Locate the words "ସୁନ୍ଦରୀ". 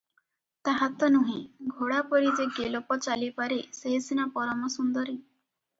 4.81-5.21